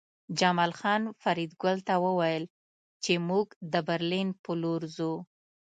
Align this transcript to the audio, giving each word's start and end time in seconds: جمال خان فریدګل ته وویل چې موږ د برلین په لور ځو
جمال 0.39 0.71
خان 0.79 1.01
فریدګل 1.21 1.77
ته 1.87 1.93
وویل 2.05 2.43
چې 3.03 3.13
موږ 3.29 3.47
د 3.73 3.75
برلین 3.87 4.29
په 4.43 4.51
لور 4.61 4.81
ځو 4.95 5.13